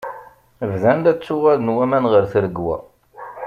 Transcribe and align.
Bdan 0.71 0.99
la 1.03 1.13
ttuɣalen 1.15 1.73
waman 1.75 2.05
ɣer 2.11 2.23
tregwa. 2.31 2.75